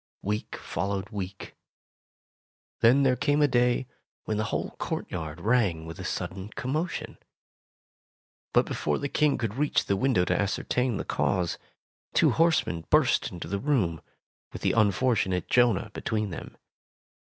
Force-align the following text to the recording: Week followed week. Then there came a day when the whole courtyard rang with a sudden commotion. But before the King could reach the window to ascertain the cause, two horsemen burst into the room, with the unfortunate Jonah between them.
Week 0.23 0.55
followed 0.55 1.11
week. 1.11 1.53
Then 2.79 3.03
there 3.03 3.15
came 3.15 3.39
a 3.39 3.47
day 3.47 3.85
when 4.23 4.37
the 4.37 4.45
whole 4.45 4.71
courtyard 4.79 5.39
rang 5.39 5.85
with 5.85 5.99
a 5.99 6.03
sudden 6.03 6.49
commotion. 6.55 7.19
But 8.51 8.65
before 8.65 8.97
the 8.97 9.07
King 9.07 9.37
could 9.37 9.53
reach 9.53 9.85
the 9.85 9.95
window 9.95 10.25
to 10.25 10.41
ascertain 10.41 10.97
the 10.97 11.05
cause, 11.05 11.59
two 12.15 12.31
horsemen 12.31 12.83
burst 12.89 13.29
into 13.31 13.47
the 13.47 13.59
room, 13.59 14.01
with 14.51 14.63
the 14.63 14.71
unfortunate 14.71 15.47
Jonah 15.47 15.91
between 15.93 16.31
them. 16.31 16.57